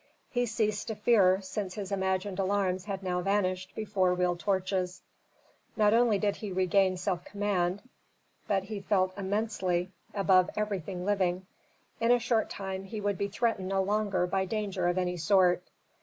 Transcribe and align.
He 0.31 0.47
ceased 0.47 0.87
to 0.87 0.95
fear 0.95 1.41
since 1.41 1.75
his 1.75 1.91
imagined 1.91 2.39
alarms 2.39 2.85
had 2.85 3.03
now 3.03 3.21
vanished 3.21 3.75
before 3.75 4.15
real 4.15 4.35
torches. 4.35 5.03
Not 5.77 5.93
only 5.93 6.17
did 6.17 6.37
he 6.37 6.51
regain 6.51 6.97
self 6.97 7.23
command, 7.23 7.83
but 8.47 8.63
he 8.63 8.79
felt 8.79 9.15
immensely 9.15 9.91
above 10.15 10.49
everything 10.55 11.05
living. 11.05 11.45
In 11.99 12.09
a 12.11 12.17
short 12.17 12.49
time 12.49 12.85
he 12.85 12.99
would 12.99 13.19
be 13.19 13.27
threatened 13.27 13.67
no 13.67 13.83
longer 13.83 14.25
by 14.25 14.45
danger 14.45 14.87
of 14.87 14.97
any 14.97 15.17
sort. 15.17 15.61